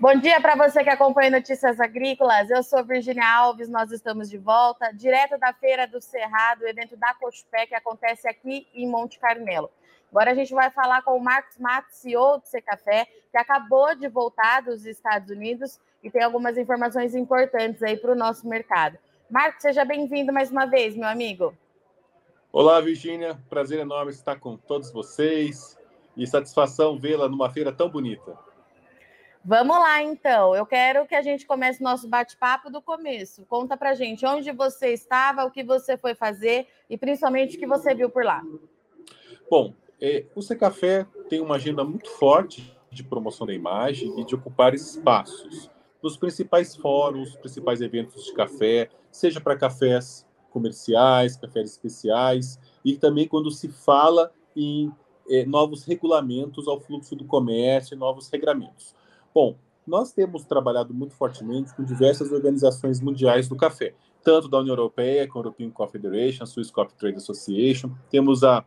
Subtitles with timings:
[0.00, 2.48] Bom dia para você que acompanha Notícias Agrícolas.
[2.48, 6.96] Eu sou Virginia Alves, nós estamos de volta, direto da Feira do Cerrado, o evento
[6.96, 9.68] da Cochupé, que acontece aqui em Monte Carmelo.
[10.08, 14.06] Agora a gente vai falar com o Marcos Matos, CEO do Secafé, que acabou de
[14.06, 18.96] voltar dos Estados Unidos e tem algumas informações importantes aí para o nosso mercado.
[19.28, 21.52] Marcos, seja bem-vindo mais uma vez, meu amigo.
[22.52, 23.36] Olá, Virginia.
[23.50, 25.76] Prazer enorme estar com todos vocês
[26.16, 28.46] e satisfação vê-la numa feira tão bonita.
[29.48, 30.54] Vamos lá, então.
[30.54, 33.46] Eu quero que a gente comece nosso bate-papo do começo.
[33.46, 37.66] Conta pra gente onde você estava, o que você foi fazer e principalmente o que
[37.66, 38.42] você viu por lá.
[39.50, 44.34] Bom, é, o Secafé tem uma agenda muito forte de promoção da imagem e de
[44.34, 45.70] ocupar espaços
[46.02, 53.26] nos principais fóruns, principais eventos de café, seja para cafés comerciais, cafés especiais, e também
[53.26, 54.92] quando se fala em
[55.26, 58.94] é, novos regulamentos ao fluxo do comércio, novos regramentos.
[59.34, 64.72] Bom, nós temos trabalhado muito fortemente com diversas organizações mundiais do café, tanto da União
[64.72, 68.64] Europeia, com a European Coffee Federation, a Swiss Coffee Trade Association, temos a,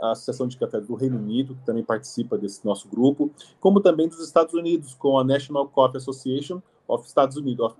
[0.00, 4.08] a Associação de Café do Reino Unido, que também participa desse nosso grupo, como também
[4.08, 7.76] dos Estados Unidos, com a National Coffee Association of Estados Unidos, of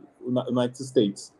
[0.50, 1.32] United States.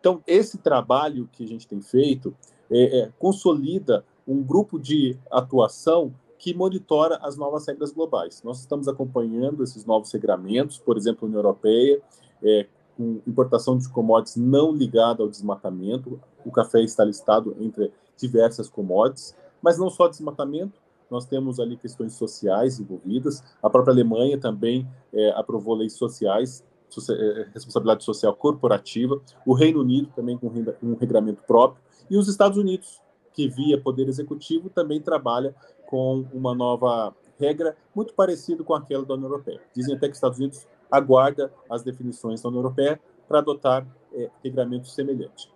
[0.00, 2.34] Então, esse trabalho que a gente tem feito
[2.68, 8.42] é, é, consolida um grupo de atuação que monitora as novas regras globais.
[8.42, 12.02] Nós estamos acompanhando esses novos regramentos, por exemplo, a União Europeia,
[12.42, 16.20] é, com importação de commodities não ligada ao desmatamento.
[16.44, 22.14] O café está listado entre diversas commodities, mas não só desmatamento, nós temos ali questões
[22.14, 23.44] sociais envolvidas.
[23.62, 26.64] A própria Alemanha também é, aprovou leis sociais,
[27.08, 29.22] é, responsabilidade social corporativa.
[29.46, 30.48] O Reino Unido também com
[30.82, 31.80] um regramento próprio.
[32.10, 33.00] E os Estados Unidos,
[33.32, 35.54] que via Poder Executivo também trabalha
[35.92, 39.60] com uma nova regra muito parecida com aquela da União Europeia.
[39.76, 44.30] Dizem até que os Estados Unidos aguarda as definições da União Europeia para adotar é,
[44.42, 45.50] regramentos semelhantes.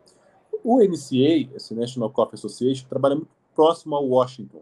[0.62, 4.61] O NCA, esse National Coffee Association, trabalha muito próximo a Washington.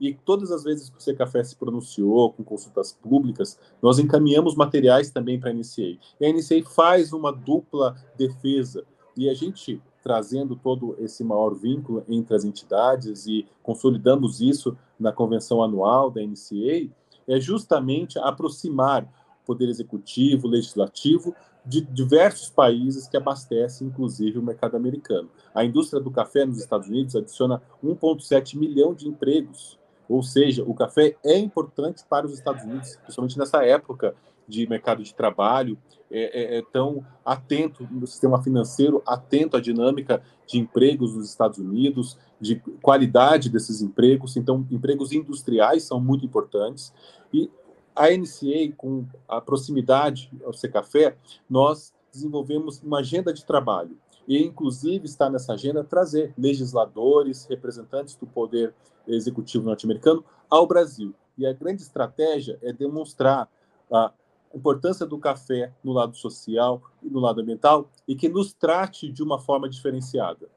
[0.00, 5.10] E todas as vezes que o Secafé se pronunciou com consultas públicas, nós encaminhamos materiais
[5.10, 5.98] também para a NCA.
[6.20, 8.84] E a NCA faz uma dupla defesa.
[9.16, 15.12] E a gente trazendo todo esse maior vínculo entre as entidades e consolidamos isso na
[15.12, 16.88] convenção anual da NCA,
[17.28, 21.34] é justamente aproximar o poder executivo, legislativo
[21.64, 25.28] de diversos países que abastecem, inclusive, o mercado americano.
[25.52, 30.72] A indústria do café nos Estados Unidos adiciona 1,7 milhão de empregos, ou seja, o
[30.72, 34.14] café é importante para os Estados Unidos, principalmente nessa época
[34.46, 35.78] de mercado de trabalho,
[36.10, 41.58] é, é, é, tão atento no sistema financeiro, atento à dinâmica de empregos nos Estados
[41.58, 44.36] Unidos, de qualidade desses empregos.
[44.36, 46.92] Então, empregos industriais são muito importantes.
[47.32, 47.50] E
[47.94, 51.16] a NCA, com a proximidade ao Secafé,
[51.50, 53.98] nós desenvolvemos uma agenda de trabalho.
[54.28, 58.72] E, inclusive, está nessa agenda trazer legisladores, representantes do poder
[59.08, 61.14] executivo norte-americano ao Brasil.
[61.38, 63.48] E a grande estratégia é demonstrar
[63.90, 64.12] a
[64.56, 69.22] importância do café no lado social e no lado ambiental e que nos trate de
[69.22, 70.48] uma forma diferenciada.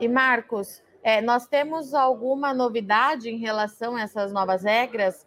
[0.00, 5.26] E Marcos, é, nós temos alguma novidade em relação a essas novas regras?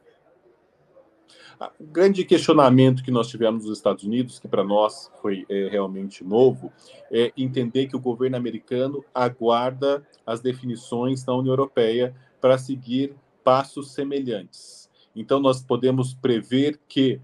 [1.80, 6.24] O grande questionamento que nós tivemos nos Estados Unidos, que para nós foi é, realmente
[6.24, 6.72] novo,
[7.12, 13.92] é entender que o governo americano aguarda as definições da União Europeia para seguir passos
[13.94, 14.81] semelhantes.
[15.16, 17.20] Então, nós podemos prever que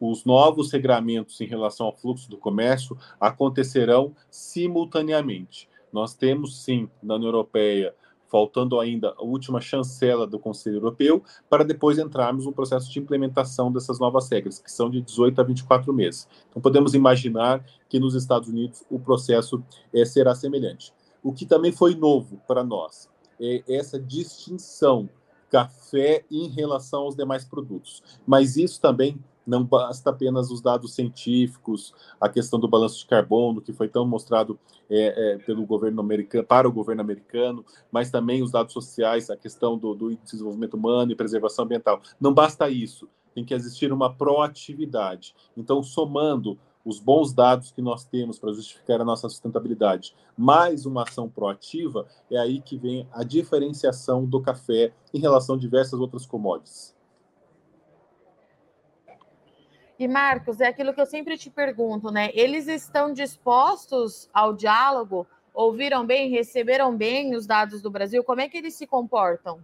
[0.00, 5.68] os novos regramentos em relação ao fluxo do comércio acontecerão simultaneamente.
[5.92, 7.94] Nós temos, sim, na União Europeia,
[8.30, 13.72] faltando ainda a última chancela do Conselho Europeu, para depois entrarmos no processo de implementação
[13.72, 16.28] dessas novas regras, que são de 18 a 24 meses.
[16.48, 19.62] Então, podemos imaginar que nos Estados Unidos o processo
[19.92, 20.94] é, será semelhante.
[21.22, 25.08] O que também foi novo para nós é essa distinção
[25.50, 28.02] café em relação aos demais produtos.
[28.26, 33.60] Mas isso também não basta apenas os dados científicos, a questão do balanço de carbono,
[33.60, 34.58] que foi tão mostrado
[34.88, 39.36] é, é, pelo governo americano, para o governo americano, mas também os dados sociais, a
[39.36, 42.00] questão do, do desenvolvimento humano e preservação ambiental.
[42.20, 45.34] Não basta isso, tem que existir uma proatividade.
[45.56, 51.02] Então, somando os bons dados que nós temos para justificar a nossa sustentabilidade, mais uma
[51.02, 56.26] ação proativa, é aí que vem a diferenciação do café em relação a diversas outras
[56.26, 56.94] commodities.
[59.98, 62.30] E Marcos, é aquilo que eu sempre te pergunto, né?
[62.32, 65.26] Eles estão dispostos ao diálogo?
[65.52, 68.24] Ouviram bem, receberam bem os dados do Brasil?
[68.24, 69.60] Como é que eles se comportam?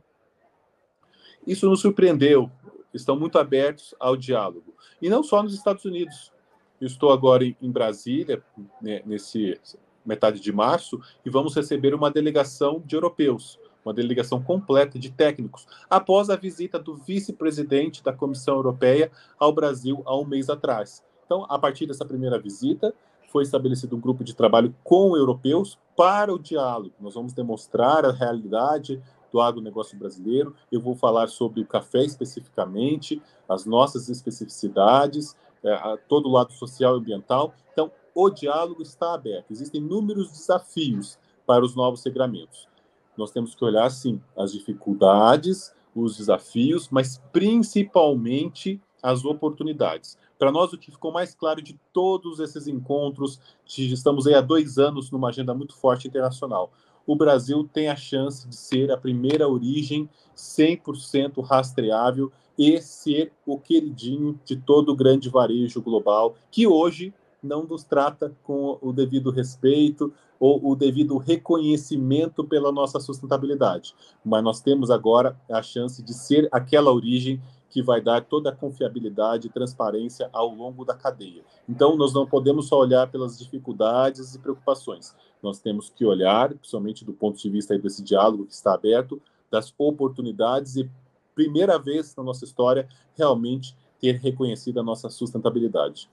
[1.47, 2.51] Isso nos surpreendeu
[2.97, 4.75] estão muito abertos ao diálogo.
[5.01, 6.33] E não só nos Estados Unidos.
[6.81, 8.43] Eu estou agora em Brasília,
[8.81, 9.59] né, nesse
[10.05, 15.67] metade de março, e vamos receber uma delegação de europeus, uma delegação completa de técnicos,
[15.89, 21.03] após a visita do vice-presidente da Comissão Europeia ao Brasil há um mês atrás.
[21.25, 22.95] Então, a partir dessa primeira visita,
[23.33, 26.95] foi estabelecido um grupo de trabalho com europeus para o diálogo.
[27.01, 29.03] Nós vamos demonstrar a realidade
[29.33, 30.55] do agronegócio brasileiro.
[30.71, 35.37] Eu vou falar sobre o café especificamente, as nossas especificidades,
[35.67, 37.55] é, todo o lado social e ambiental.
[37.73, 39.51] Então, o diálogo está aberto.
[39.51, 42.69] Existem inúmeros desafios para os novos regramentos.
[43.17, 50.19] Nós temos que olhar, sim, as dificuldades, os desafios, mas principalmente as oportunidades.
[50.39, 54.79] Para nós, o que ficou mais claro de todos esses encontros, estamos aí há dois
[54.79, 56.71] anos numa agenda muito forte internacional.
[57.07, 63.59] O Brasil tem a chance de ser a primeira origem 100% rastreável e ser o
[63.59, 69.31] queridinho de todo o grande varejo global, que hoje não nos trata com o devido
[69.31, 73.95] respeito ou o devido reconhecimento pela nossa sustentabilidade.
[74.25, 78.55] Mas nós temos agora a chance de ser aquela origem que vai dar toda a
[78.55, 81.43] confiabilidade e transparência ao longo da cadeia.
[81.69, 85.15] Então, nós não podemos só olhar pelas dificuldades e preocupações.
[85.43, 89.21] Nós temos que olhar, principalmente do ponto de vista desse diálogo que está aberto,
[89.51, 90.91] das oportunidades e,
[91.35, 96.09] primeira vez na nossa história, realmente ter reconhecido a nossa sustentabilidade.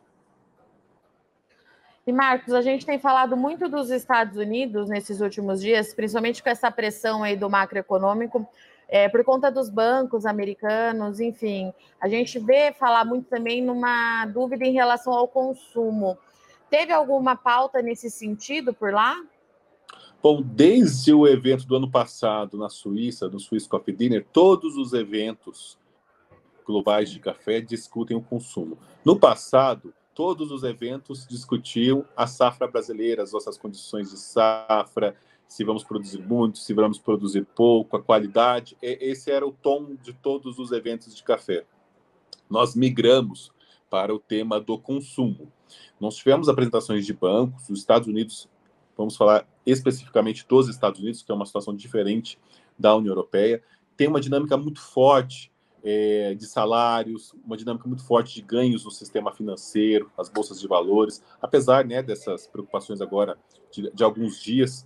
[2.06, 6.50] E Marcos, a gente tem falado muito dos Estados Unidos nesses últimos dias, principalmente com
[6.50, 8.46] essa pressão aí do macroeconômico,
[8.88, 11.74] é, por conta dos bancos americanos, enfim.
[12.00, 16.18] A gente vê falar muito também numa dúvida em relação ao consumo.
[16.70, 19.16] Teve alguma pauta nesse sentido por lá?
[20.22, 24.94] Bom, desde o evento do ano passado na Suíça, no Swiss Coffee Dinner, todos os
[24.94, 25.78] eventos
[26.66, 28.78] globais de café discutem o consumo.
[29.04, 35.16] No passado, todos os eventos discutiam a safra brasileira, as nossas condições de safra,
[35.54, 38.76] se vamos produzir muito, se vamos produzir pouco, a qualidade.
[38.82, 41.64] Esse era o tom de todos os eventos de café.
[42.50, 43.52] Nós migramos
[43.88, 45.54] para o tema do consumo.
[46.00, 48.50] Nós tivemos apresentações de bancos, os Estados Unidos,
[48.98, 52.40] vamos falar especificamente dos Estados Unidos, que é uma situação diferente
[52.78, 53.62] da União Europeia,
[53.96, 55.52] tem uma dinâmica muito forte
[55.84, 60.68] é, de salários, uma dinâmica muito forte de ganhos no sistema financeiro, as bolsas de
[60.68, 63.38] valores, apesar né, dessas preocupações agora
[63.72, 64.84] de, de alguns dias,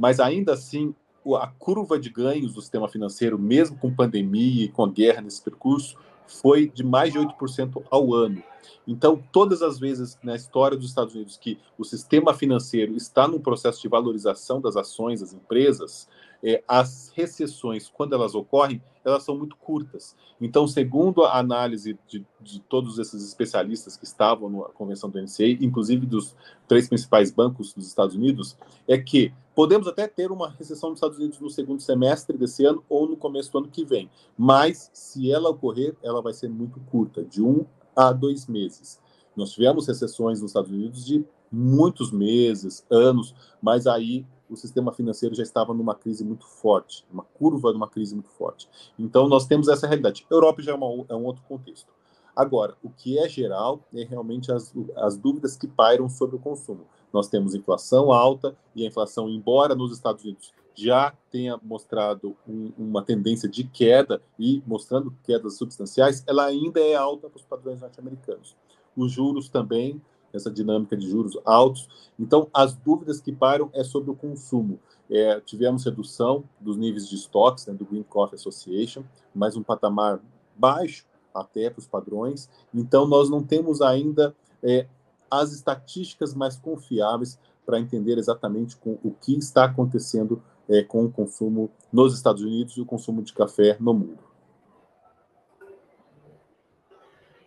[0.00, 0.94] mas ainda assim
[1.36, 5.42] a curva de ganhos do sistema financeiro, mesmo com pandemia e com a guerra nesse
[5.42, 5.94] percurso,
[6.26, 8.42] foi de mais de 8% ao ano.
[8.86, 13.38] Então, todas as vezes na história dos Estados Unidos que o sistema financeiro está num
[13.38, 16.08] processo de valorização das ações das empresas,
[16.42, 20.16] é, as recessões, quando elas ocorrem, elas são muito curtas.
[20.40, 25.46] Então, segundo a análise de, de todos esses especialistas que estavam na convenção do NCA,
[25.60, 26.34] inclusive dos
[26.66, 28.56] três principais bancos dos Estados Unidos,
[28.88, 32.82] é que podemos até ter uma recessão nos Estados Unidos no segundo semestre desse ano
[32.88, 36.80] ou no começo do ano que vem, mas se ela ocorrer, ela vai ser muito
[36.90, 38.98] curta, de um a dois meses.
[39.36, 41.22] Nós tivemos recessões nos Estados Unidos de
[41.52, 47.22] muitos meses, anos, mas aí o sistema financeiro já estava numa crise muito forte, uma
[47.22, 48.66] curva de uma crise muito forte.
[48.98, 50.26] Então, nós temos essa realidade.
[50.30, 51.92] Europa já é, uma, é um outro contexto.
[52.34, 56.86] Agora, o que é geral é realmente as, as dúvidas que pairam sobre o consumo.
[57.12, 62.72] Nós temos inflação alta e a inflação, embora nos Estados Unidos já tenha mostrado um,
[62.78, 67.80] uma tendência de queda e mostrando quedas substanciais, ela ainda é alta para os padrões
[67.80, 68.56] norte-americanos.
[68.96, 70.00] Os juros também
[70.32, 71.88] essa dinâmica de juros altos.
[72.18, 74.78] Então, as dúvidas que param é sobre o consumo.
[75.10, 79.02] É, tivemos redução dos níveis de estoques né, do Green Coffee Association,
[79.34, 80.20] mais um patamar
[80.56, 82.48] baixo até para os padrões.
[82.72, 84.86] Então, nós não temos ainda é,
[85.30, 91.10] as estatísticas mais confiáveis para entender exatamente com, o que está acontecendo é, com o
[91.10, 94.30] consumo nos Estados Unidos e o consumo de café no mundo.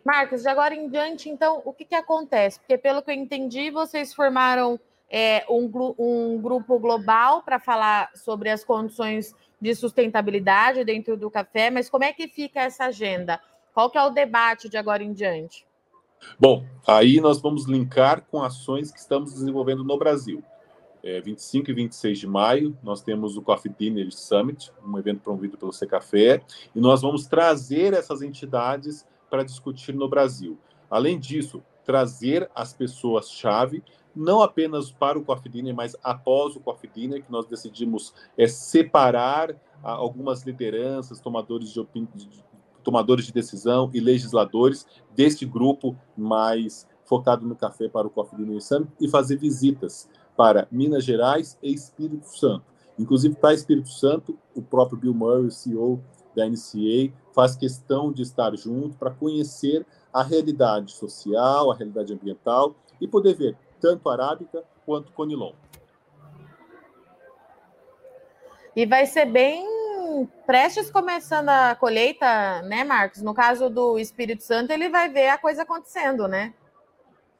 [0.05, 2.59] Marcos, de agora em diante, então, o que, que acontece?
[2.59, 4.77] Porque, pelo que eu entendi, vocês formaram
[5.09, 11.69] é, um, um grupo global para falar sobre as condições de sustentabilidade dentro do café,
[11.69, 13.39] mas como é que fica essa agenda?
[13.73, 15.65] Qual que é o debate de agora em diante?
[16.39, 20.43] Bom, aí nós vamos linkar com ações que estamos desenvolvendo no Brasil.
[21.03, 25.57] É, 25 e 26 de maio, nós temos o Coffee Dinner Summit, um evento promovido
[25.57, 26.41] pelo Secafé,
[26.73, 30.57] e nós vamos trazer essas entidades para discutir no Brasil.
[30.89, 33.83] Além disso, trazer as pessoas-chave,
[34.15, 38.47] não apenas para o Coffee Dinner, mas após o Coffee Dinner, que nós decidimos é,
[38.47, 41.85] separar algumas lideranças, tomadores de,
[42.83, 44.85] tomadores de decisão e legisladores
[45.15, 50.67] deste grupo mais focado no café para o Coffee Dinner Summit e fazer visitas para
[50.71, 52.65] Minas Gerais e Espírito Santo.
[52.97, 56.03] Inclusive, para Espírito Santo, o próprio Bill Murray, o CEO
[56.35, 62.75] da NCA, faz questão de estar junto para conhecer a realidade social, a realidade ambiental
[63.01, 65.53] e poder ver tanto arábica quanto conilon.
[68.75, 69.82] E vai ser bem
[70.45, 73.21] prestes começando a colheita, né, Marcos?
[73.21, 76.53] No caso do Espírito Santo, ele vai ver a coisa acontecendo, né?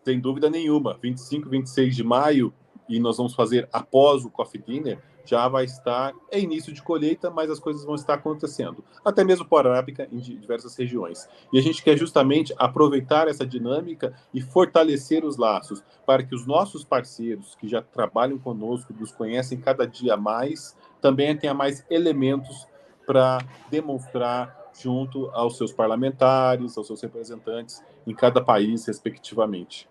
[0.03, 0.97] Sem dúvida nenhuma.
[1.01, 2.53] 25, 26 de maio,
[2.87, 7.29] e nós vamos fazer após o Coffee Dinner, já vai estar, é início de colheita,
[7.29, 11.27] mas as coisas vão estar acontecendo, até mesmo por arábica em diversas regiões.
[11.51, 16.45] E a gente quer justamente aproveitar essa dinâmica e fortalecer os laços, para que os
[16.45, 22.67] nossos parceiros que já trabalham conosco, nos conhecem cada dia mais, também tenha mais elementos
[23.05, 23.39] para
[23.69, 29.87] demonstrar junto aos seus parlamentares, aos seus representantes em cada país, respectivamente.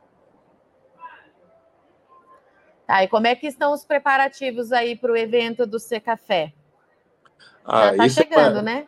[2.86, 6.52] Tá, e como é que estão os preparativos aí para o evento do C Café?
[7.64, 8.62] Ah, Já está chegando, é...
[8.62, 8.86] né?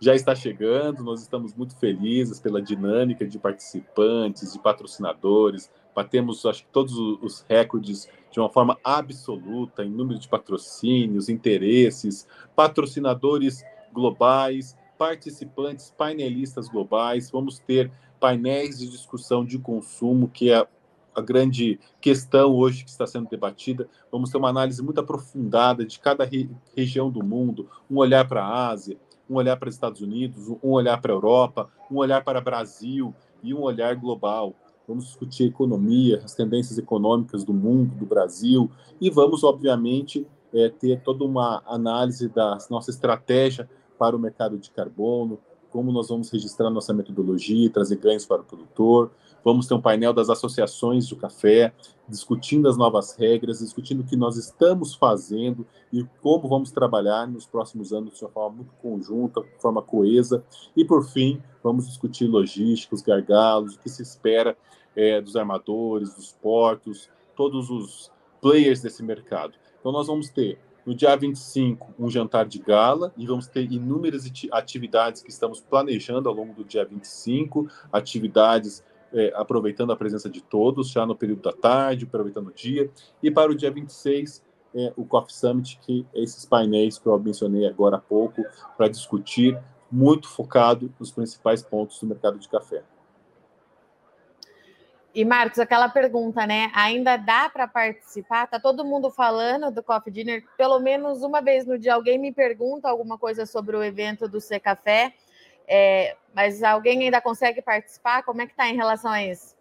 [0.00, 5.70] Já está chegando, nós estamos muito felizes pela dinâmica de participantes, de patrocinadores.
[5.94, 12.26] Batemos, acho que, todos os recordes de uma forma absoluta em número de patrocínios, interesses,
[12.54, 17.30] patrocinadores globais, participantes, painelistas globais.
[17.30, 17.90] Vamos ter
[18.20, 20.66] painéis de discussão de consumo, que é
[21.14, 23.88] a grande questão hoje que está sendo debatida.
[24.10, 28.44] Vamos ter uma análise muito aprofundada de cada re região do mundo, um olhar para
[28.44, 28.96] a Ásia,
[29.28, 32.42] um olhar para os Estados Unidos, um olhar para a Europa, um olhar para o
[32.42, 34.54] Brasil e um olhar global.
[34.86, 41.00] Vamos discutir economia, as tendências econômicas do mundo, do Brasil, e vamos, obviamente, é, ter
[41.00, 43.68] toda uma análise da nossa estratégia
[43.98, 45.38] para o mercado de carbono,
[45.74, 49.10] como nós vamos registrar nossa metodologia, trazer ganhos para o produtor,
[49.44, 51.70] Vamos ter um painel das associações de café,
[52.08, 57.44] discutindo as novas regras, discutindo o que nós estamos fazendo e como vamos trabalhar nos
[57.44, 60.42] próximos anos de uma forma muito conjunta, de forma coesa.
[60.74, 64.56] E, por fim, vamos discutir logística, os gargalos, o que se espera
[64.96, 69.52] é, dos armadores, dos portos, todos os players desse mercado.
[69.78, 74.30] Então, nós vamos ter no dia 25, um jantar de gala e vamos ter inúmeras
[74.52, 80.42] atividades que estamos planejando ao longo do dia 25, atividades é, aproveitando a presença de
[80.42, 82.90] todos, já no período da tarde, aproveitando o dia.
[83.22, 84.42] E para o dia 26,
[84.74, 88.42] é, o Coffee Summit, que é esses painéis que eu mencionei agora há pouco,
[88.76, 89.58] para discutir,
[89.90, 92.82] muito focado nos principais pontos do mercado de café.
[95.14, 96.72] E Marcos, aquela pergunta, né?
[96.74, 98.48] Ainda dá para participar?
[98.48, 100.44] Tá todo mundo falando do Coffee Dinner?
[100.56, 104.40] Pelo menos uma vez no dia alguém me pergunta alguma coisa sobre o evento do
[104.40, 105.14] C Café.
[105.68, 108.24] É, mas alguém ainda consegue participar?
[108.24, 109.54] Como é que está em relação a isso?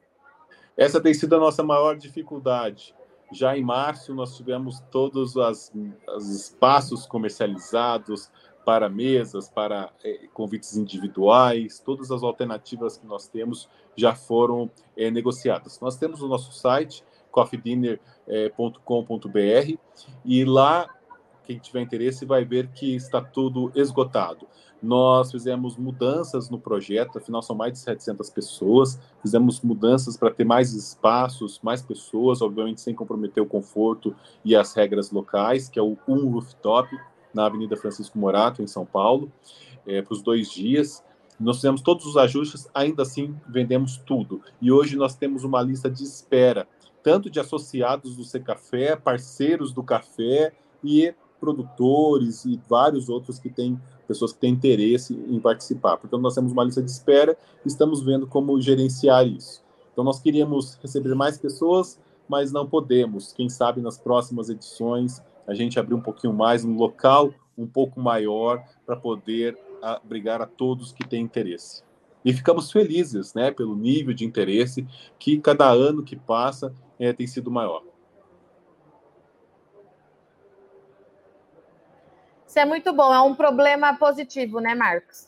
[0.76, 2.96] Essa tem sido a nossa maior dificuldade.
[3.32, 5.72] Já em março, nós tivemos todos as,
[6.16, 8.32] os espaços comercializados
[8.66, 15.12] para mesas, para é, convites individuais, todas as alternativas que nós temos já foram é,
[15.12, 15.80] negociadas.
[15.80, 19.78] Nós temos o nosso site, coffeedinner.com.br,
[20.26, 20.88] e lá,
[21.44, 24.48] quem tiver interesse vai ver que está tudo esgotado.
[24.84, 29.00] Nós fizemos mudanças no projeto, afinal são mais de 700 pessoas.
[29.22, 34.74] Fizemos mudanças para ter mais espaços, mais pessoas, obviamente sem comprometer o conforto e as
[34.74, 36.90] regras locais, que é o Um Rooftop,
[37.34, 39.32] na Avenida Francisco Morato, em São Paulo,
[39.86, 41.04] é, para os dois dias.
[41.40, 44.42] Nós fizemos todos os ajustes, ainda assim vendemos tudo.
[44.62, 46.68] E hoje nós temos uma lista de espera,
[47.02, 53.50] tanto de associados do C Café, parceiros do café e produtores e vários outros que
[53.50, 55.98] têm pessoas que têm interesse em participar.
[55.98, 59.62] Portanto, nós temos uma lista de espera e estamos vendo como gerenciar isso.
[59.92, 63.34] Então, nós queríamos receber mais pessoas, mas não podemos.
[63.34, 68.00] Quem sabe nas próximas edições a gente abrir um pouquinho mais, um local um pouco
[68.00, 71.84] maior para poder abrigar a todos que têm interesse.
[72.26, 74.88] E ficamos felizes né, pelo nível de interesse
[75.20, 77.84] que cada ano que passa é, tem sido maior.
[82.48, 85.28] Isso é muito bom, é um problema positivo, né, Marcos?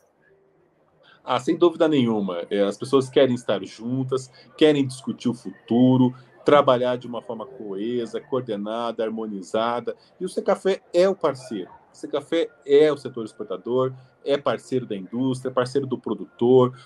[1.24, 2.44] Ah, sem dúvida nenhuma.
[2.52, 6.14] É, as pessoas querem estar juntas, querem discutir o futuro,
[6.46, 9.96] trabalhar de uma forma coesa, coordenada, harmonizada.
[10.22, 11.72] E o Secafé é o parceiro.
[11.92, 13.92] O Secafé é o setor exportador,
[14.24, 16.78] é parceiro da indústria, parceiro do produtor.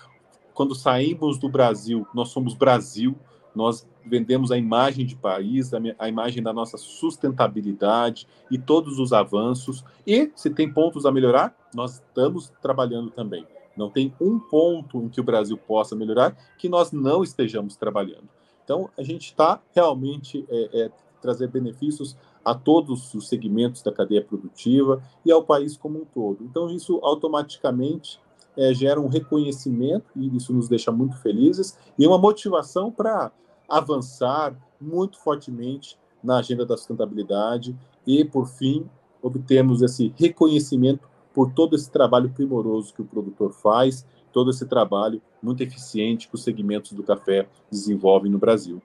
[0.54, 3.14] Quando saímos do Brasil, nós somos Brasil,
[3.54, 9.84] nós vendemos a imagem de país, a, imagem da nossa sustentabilidade e todos os avanços.
[10.06, 13.46] E se tem pontos a melhorar, nós estamos trabalhando também.
[13.76, 18.28] Não tem um ponto em que o Brasil possa melhorar que nós não estejamos trabalhando.
[18.70, 24.22] Então, a gente está realmente é, é, trazer benefícios a todos os segmentos da cadeia
[24.22, 26.44] produtiva e ao país como um todo.
[26.44, 28.20] Então, isso automaticamente
[28.56, 33.32] é, gera um reconhecimento, e isso nos deixa muito felizes, e uma motivação para
[33.68, 38.88] avançar muito fortemente na agenda da sustentabilidade e, por fim,
[39.20, 45.20] obtermos esse reconhecimento por todo esse trabalho primoroso que o produtor faz, todo esse trabalho
[45.42, 48.80] muito eficiente que os segmentos do café desenvolvem no Brasil.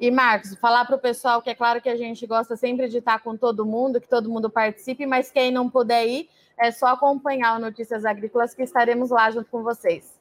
[0.00, 2.98] E, Marcos, falar para o pessoal que é claro que a gente gosta sempre de
[2.98, 6.86] estar com todo mundo, que todo mundo participe, mas quem não puder ir, é só
[6.86, 10.18] acompanhar o Notícias Agrícolas que estaremos lá junto com vocês.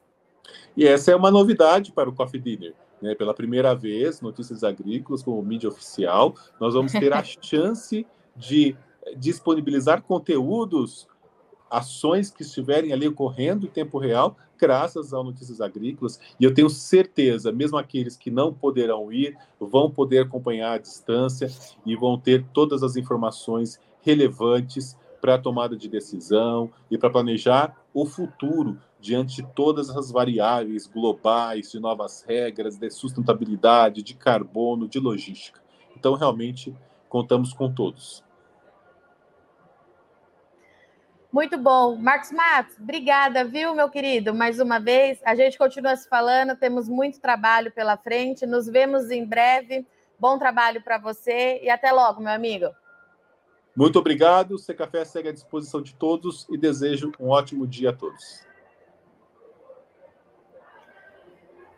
[0.75, 2.73] E essa é uma novidade para o Coffee Dinner.
[3.01, 3.15] Né?
[3.15, 8.75] Pela primeira vez, Notícias Agrícolas como mídia oficial, nós vamos ter a chance de
[9.15, 11.07] disponibilizar conteúdos
[11.69, 16.19] ações que estiverem ali ocorrendo em tempo real, graças ao Notícias Agrícolas.
[16.39, 21.49] E eu tenho certeza, mesmo aqueles que não poderão ir, vão poder acompanhar à distância
[21.85, 27.75] e vão ter todas as informações relevantes para a tomada de decisão e para planejar
[27.93, 34.87] o futuro diante de todas as variáveis globais, de novas regras, de sustentabilidade, de carbono,
[34.87, 35.61] de logística.
[35.95, 36.75] Então, realmente,
[37.07, 38.23] contamos com todos.
[41.31, 41.95] Muito bom.
[41.95, 44.33] Marcos Matos, obrigada, viu, meu querido?
[44.33, 48.47] Mais uma vez, a gente continua se falando, temos muito trabalho pela frente.
[48.47, 49.85] Nos vemos em breve.
[50.17, 52.73] Bom trabalho para você e até logo, meu amigo.
[53.75, 54.55] Muito obrigado.
[54.55, 58.43] O Café segue à disposição de todos e desejo um ótimo dia a todos.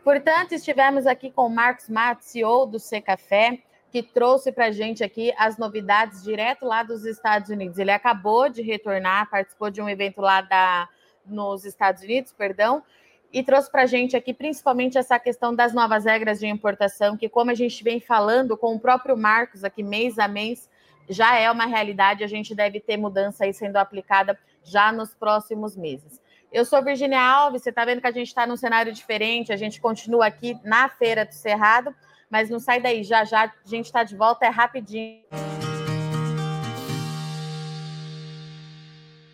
[0.02, 3.62] Portanto, estivemos aqui com o Marcos Matos, CEO do Café
[3.92, 7.76] que trouxe para a gente aqui as novidades direto lá dos Estados Unidos.
[7.76, 10.88] Ele acabou de retornar, participou de um evento lá da,
[11.26, 12.82] nos Estados Unidos, perdão,
[13.30, 17.28] e trouxe para a gente aqui principalmente essa questão das novas regras de importação, que
[17.28, 20.70] como a gente vem falando com o próprio Marcos aqui mês a mês,
[21.06, 25.76] já é uma realidade, a gente deve ter mudança aí sendo aplicada já nos próximos
[25.76, 26.18] meses.
[26.50, 29.56] Eu sou Virginia Alves, você está vendo que a gente está num cenário diferente, a
[29.56, 31.94] gente continua aqui na Feira do Cerrado,
[32.32, 35.20] mas não sai daí, já já a gente está de volta, é rapidinho.